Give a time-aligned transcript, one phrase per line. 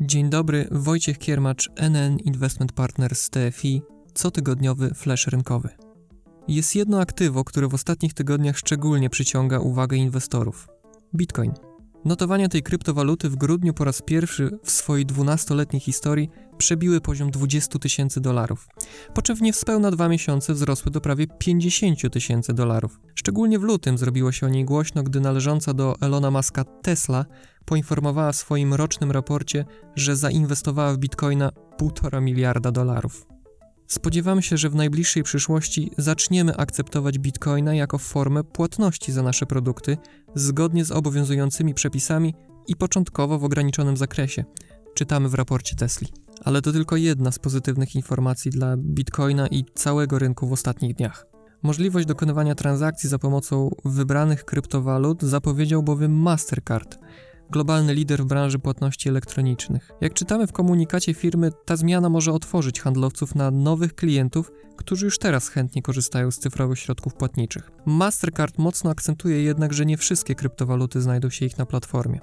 [0.00, 3.82] Dzień dobry, Wojciech Kiermacz, NN Investment Partners TFI,
[4.14, 5.68] cotygodniowy flash rynkowy.
[6.48, 10.68] Jest jedno aktywo, które w ostatnich tygodniach szczególnie przyciąga uwagę inwestorów.
[11.14, 11.67] Bitcoin.
[12.08, 17.78] Notowania tej kryptowaluty w grudniu po raz pierwszy w swojej 12-letniej historii przebiły poziom 20
[17.78, 18.68] tysięcy dolarów,
[19.14, 23.00] po czym w niespełna dwa miesiące wzrosły do prawie 50 tysięcy dolarów.
[23.14, 27.24] Szczególnie w lutym zrobiło się o niej głośno, gdy należąca do Elona Muska Tesla
[27.64, 29.64] poinformowała w swoim rocznym raporcie,
[29.96, 31.50] że zainwestowała w bitcoina
[31.80, 33.37] 1,5 miliarda dolarów.
[33.88, 39.96] Spodziewamy się, że w najbliższej przyszłości zaczniemy akceptować bitcoina jako formę płatności za nasze produkty,
[40.34, 42.34] zgodnie z obowiązującymi przepisami
[42.66, 44.44] i początkowo w ograniczonym zakresie.
[44.94, 46.08] Czytamy w raporcie Tesli.
[46.44, 51.26] Ale to tylko jedna z pozytywnych informacji dla bitcoina i całego rynku w ostatnich dniach.
[51.62, 56.98] Możliwość dokonywania transakcji za pomocą wybranych kryptowalut zapowiedział bowiem Mastercard–
[57.50, 59.90] globalny lider w branży płatności elektronicznych.
[60.00, 65.18] Jak czytamy w komunikacie firmy, ta zmiana może otworzyć handlowców na nowych klientów, którzy już
[65.18, 67.70] teraz chętnie korzystają z cyfrowych środków płatniczych.
[67.86, 72.20] Mastercard mocno akcentuje jednak, że nie wszystkie kryptowaluty znajdą się ich na platformie.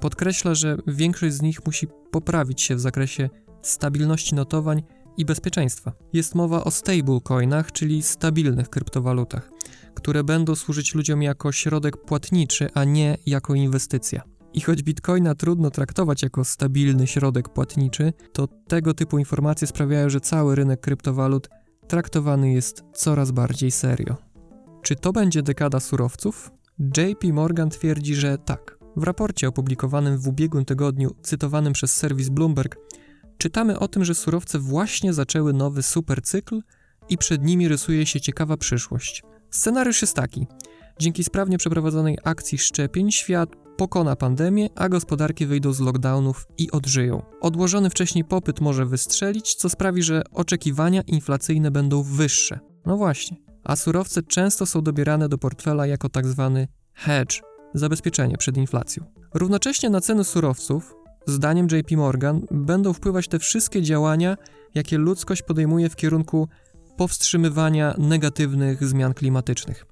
[0.00, 3.30] Podkreśla, że większość z nich musi poprawić się w zakresie
[3.62, 4.82] stabilności notowań
[5.16, 5.92] i bezpieczeństwa.
[6.12, 9.50] Jest mowa o stablecoinach, czyli stabilnych kryptowalutach,
[9.94, 14.22] które będą służyć ludziom jako środek płatniczy, a nie jako inwestycja.
[14.54, 20.20] I choć bitcoina trudno traktować jako stabilny środek płatniczy, to tego typu informacje sprawiają, że
[20.20, 21.48] cały rynek kryptowalut
[21.88, 24.16] traktowany jest coraz bardziej serio.
[24.82, 26.50] Czy to będzie dekada surowców?
[26.78, 28.78] JP Morgan twierdzi, że tak.
[28.96, 32.76] W raporcie opublikowanym w ubiegłym tygodniu, cytowanym przez serwis Bloomberg,
[33.38, 36.60] czytamy o tym, że surowce właśnie zaczęły nowy supercykl
[37.08, 39.22] i przed nimi rysuje się ciekawa przyszłość.
[39.50, 40.46] Scenariusz jest taki.
[40.98, 47.22] Dzięki sprawnie przeprowadzonej akcji szczepień świat pokona pandemię, a gospodarki wyjdą z lockdownów i odżyją.
[47.40, 52.60] Odłożony wcześniej popyt może wystrzelić, co sprawi, że oczekiwania inflacyjne będą wyższe.
[52.86, 53.36] No właśnie.
[53.64, 57.42] A surowce często są dobierane do portfela jako tak zwany hedge,
[57.74, 59.04] zabezpieczenie przed inflacją.
[59.34, 60.94] Równocześnie na ceny surowców,
[61.26, 64.36] zdaniem JP Morgan, będą wpływać te wszystkie działania,
[64.74, 66.48] jakie ludzkość podejmuje w kierunku
[66.96, 69.86] powstrzymywania negatywnych zmian klimatycznych.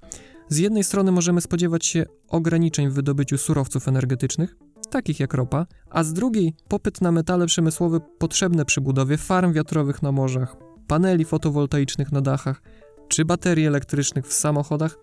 [0.53, 4.55] Z jednej strony możemy spodziewać się ograniczeń w wydobyciu surowców energetycznych,
[4.89, 10.01] takich jak ropa, a z drugiej popyt na metale przemysłowe potrzebne przy budowie farm wiatrowych
[10.01, 10.55] na morzach,
[10.87, 12.61] paneli fotowoltaicznych na dachach
[13.07, 14.97] czy baterii elektrycznych w samochodach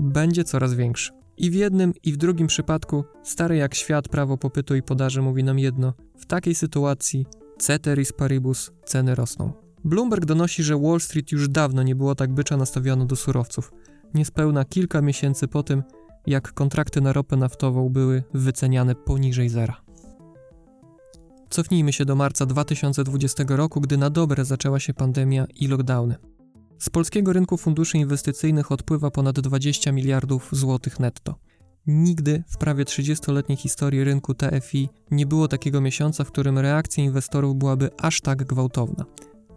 [0.00, 1.12] będzie coraz większy.
[1.36, 5.44] I w jednym i w drugim przypadku stare jak świat prawo popytu i podaży mówi
[5.44, 7.26] nam jedno: w takiej sytuacji
[7.58, 9.52] ceteris paribus ceny rosną.
[9.84, 13.72] Bloomberg donosi, że Wall Street już dawno nie było tak bycza nastawiono do surowców
[14.14, 15.82] niespełna kilka miesięcy po tym,
[16.26, 19.80] jak kontrakty na ropę naftową były wyceniane poniżej zera.
[21.50, 26.16] Cofnijmy się do marca 2020 roku, gdy na dobre zaczęła się pandemia i lockdowny.
[26.78, 31.34] Z polskiego rynku funduszy inwestycyjnych odpływa ponad 20 miliardów złotych netto.
[31.86, 37.56] Nigdy w prawie 30-letniej historii rynku TFI nie było takiego miesiąca, w którym reakcja inwestorów
[37.56, 39.04] byłaby aż tak gwałtowna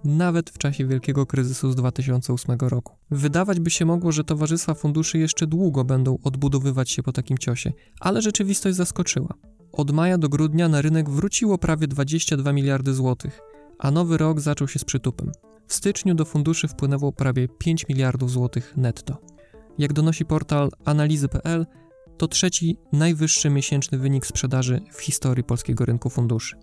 [0.04, 2.96] nawet w czasie wielkiego kryzysu z 2008 roku.
[3.12, 7.72] Wydawać by się mogło, że towarzystwa funduszy jeszcze długo będą odbudowywać się po takim ciosie,
[8.00, 9.34] ale rzeczywistość zaskoczyła.
[9.72, 13.42] Od maja do grudnia na rynek wróciło prawie 22 miliardy złotych,
[13.80, 15.32] a nowy rok zaczął się z przytupem.
[15.68, 19.18] W styczniu do funduszy wpłynęło prawie 5 miliardów złotych netto.
[19.78, 21.66] Jak donosi portal analizy.pl,
[22.18, 26.56] to trzeci najwyższy miesięczny wynik sprzedaży w historii polskiego rynku funduszy.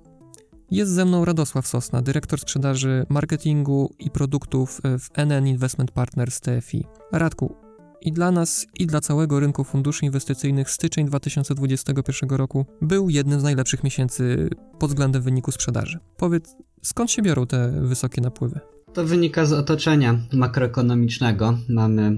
[0.70, 6.84] Jest ze mną Radosław Sosna, dyrektor sprzedaży marketingu i produktów w NN Investment Partners TFI.
[7.12, 7.54] Radku,
[8.00, 13.42] i dla nas, i dla całego rynku funduszy inwestycyjnych styczeń 2021 roku był jednym z
[13.42, 15.98] najlepszych miesięcy pod względem wyniku sprzedaży.
[16.16, 18.60] Powiedz, skąd się biorą te wysokie napływy?
[18.94, 21.58] To wynika z otoczenia makroekonomicznego.
[21.68, 22.10] Mamy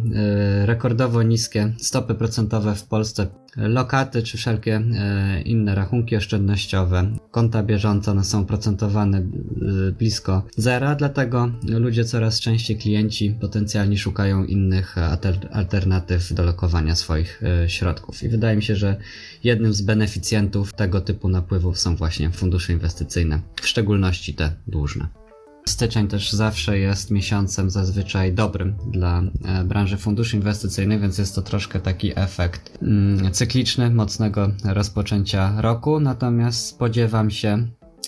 [0.63, 3.27] y, rekordowo niskie stopy procentowe w Polsce.
[3.57, 10.95] Lokaty czy wszelkie y, inne rachunki oszczędnościowe, konta bieżące one są procentowane y, blisko zera,
[10.95, 18.23] dlatego ludzie coraz częściej klienci potencjalni szukają innych alter, alternatyw do lokowania swoich środków.
[18.23, 18.97] I wydaje mi się, że
[19.45, 25.21] jednym z beneficjentów tego typu napływów są właśnie fundusze inwestycyjne, w szczególności te dłużne.
[25.65, 31.43] Styczeń też zawsze jest miesiącem zazwyczaj dobrym dla e, branży funduszy inwestycyjnych, więc jest to
[31.43, 36.01] troszkę taki efekt mm, cykliczny, mocnego rozpoczęcia roku.
[36.01, 37.67] Natomiast spodziewam się,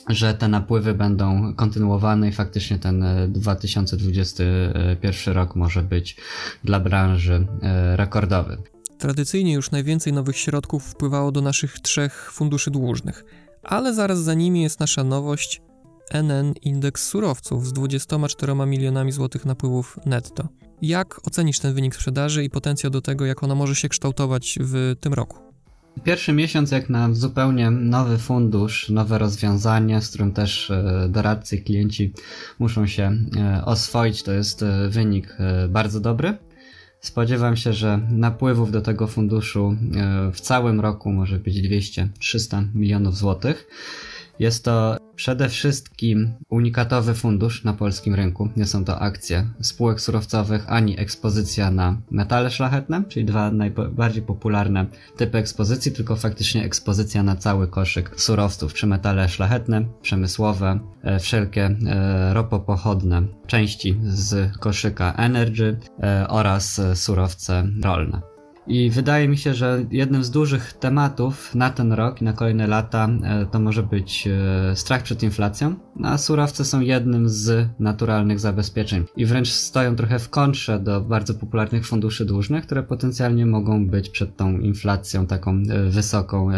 [0.08, 6.16] że te napływy będą kontynuowane i faktycznie ten 2021 e, rok może być
[6.64, 8.56] dla branży e, rekordowy.
[8.98, 13.25] Tradycyjnie już najwięcej nowych środków wpływało do naszych trzech funduszy dłużnych,
[13.62, 15.62] ale zaraz za nimi jest nasza nowość
[16.12, 20.49] NN Indeks Surowców z 24 milionami złotych napływów netto.
[20.82, 24.97] Jak ocenisz ten wynik sprzedaży i potencjał do tego, jak ona może się kształtować w
[25.00, 25.53] tym roku?
[26.05, 31.62] Pierwszy miesiąc jak na zupełnie nowy fundusz, nowe rozwiązanie, z którym też e, doradcy i
[31.62, 32.12] klienci
[32.58, 35.37] muszą się e, oswoić, to jest e, wynik
[35.69, 36.37] bardzo dobry.
[37.00, 39.76] Spodziewam się, że napływów do tego funduszu
[40.32, 43.67] w całym roku może być 200-300 milionów złotych.
[44.38, 48.49] Jest to przede wszystkim unikatowy fundusz na polskim rynku.
[48.56, 54.87] Nie są to akcje spółek surowcowych ani ekspozycja na metale szlachetne, czyli dwa najbardziej popularne
[55.17, 61.76] typy ekspozycji, tylko faktycznie ekspozycja na cały koszyk surowców, czy metale szlachetne, przemysłowe, e, wszelkie
[61.87, 68.31] e, ropopochodne części z koszyka Energy e, oraz surowce rolne.
[68.67, 72.67] I wydaje mi się, że jednym z dużych tematów na ten rok i na kolejne
[72.67, 78.41] lata e, to może być e, strach przed inflacją, a surowce są jednym z naturalnych
[78.41, 83.87] zabezpieczeń i wręcz stoją trochę w kontrze do bardzo popularnych funduszy dłużnych, które potencjalnie mogą
[83.87, 86.50] być przed tą inflacją taką e, wysoką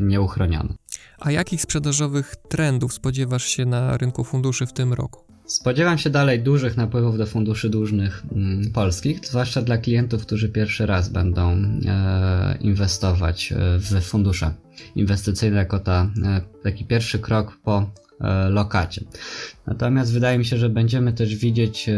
[0.00, 0.74] nieuchronione.
[1.18, 5.24] A jakich sprzedażowych trendów spodziewasz się na rynku funduszy w tym roku?
[5.50, 10.86] Spodziewam się dalej dużych napływów do funduszy dłużnych mm, polskich, zwłaszcza dla klientów, którzy pierwszy
[10.86, 11.52] raz będą
[11.86, 14.54] e, inwestować e, w fundusze
[14.96, 17.90] inwestycyjne jako ta, e, taki pierwszy krok po
[18.50, 19.04] lokacie.
[19.66, 21.94] Natomiast wydaje mi się, że będziemy też widzieć e,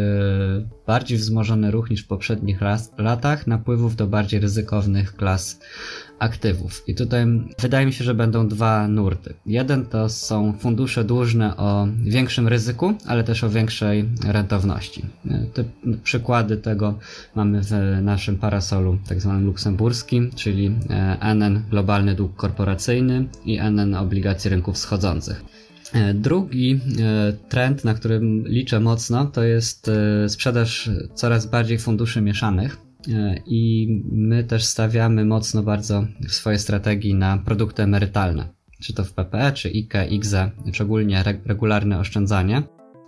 [0.86, 2.60] bardziej wzmożony ruch niż w poprzednich
[2.98, 5.60] latach napływów do bardziej ryzykownych klas
[6.19, 6.82] aktywów.
[6.86, 7.26] I tutaj
[7.58, 9.34] wydaje mi się, że będą dwa nurty.
[9.46, 15.04] Jeden to są fundusze dłużne o większym ryzyku, ale też o większej rentowności.
[15.54, 15.64] Te
[16.02, 16.98] przykłady tego
[17.34, 17.70] mamy w
[18.02, 24.74] naszym parasolu tak zwanym luksemburskim, czyli e, NN globalny dług korporacyjny i NN obligacje rynków
[24.74, 25.44] wschodzących.
[25.92, 29.90] E, drugi e, trend, na którym liczę mocno, to jest
[30.28, 37.14] sprzedaż coraz bardziej funduszy mieszanych E, I my też stawiamy mocno bardzo w swojej strategii
[37.14, 38.48] na produkty emerytalne,
[38.80, 42.62] czy to w PPE, czy IKE, IGZE, szczególnie regularne oszczędzanie.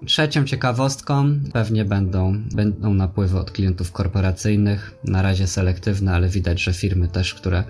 [0.06, 6.72] Trzecią ciekawostką pewnie będą, będą napływy od klientów korporacyjnych, na razie selektywne, ale widać, że
[6.72, 7.64] firmy też, które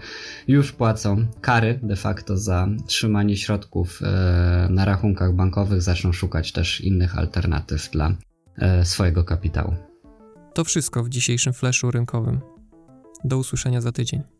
[0.48, 6.80] już płacą kary de facto za trzymanie środków e, na rachunkach bankowych, zaczną szukać też
[6.80, 8.14] innych alternatyw dla
[8.58, 9.74] e, swojego kapitału.
[10.54, 12.40] To wszystko w dzisiejszym flashu rynkowym.
[13.24, 14.33] Do usłyszenia za tydzień.